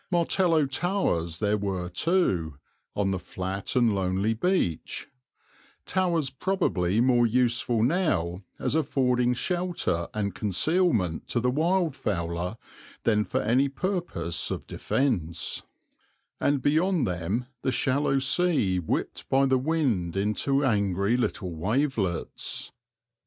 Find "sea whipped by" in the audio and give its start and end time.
18.17-19.45